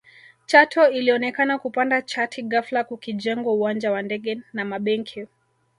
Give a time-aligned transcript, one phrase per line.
[0.45, 5.25] Chato ilionekana kupanda chati ghafla kukijengwa uwanja wa ndege na mabenki